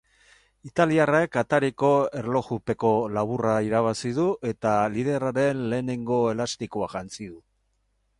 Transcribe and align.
Italiarrak 0.67 1.35
atariko 1.41 1.89
erlojupeko 2.21 2.93
laburra 3.17 3.53
irabazi 3.67 4.13
du 4.21 4.25
eta 4.53 4.71
liderraren 4.95 5.61
lehenengo 5.75 6.19
elastikoa 6.33 6.89
jantzi 6.95 7.29
du. 7.35 7.39